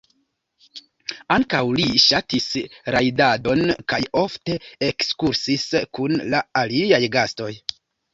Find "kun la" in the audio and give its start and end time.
5.99-6.41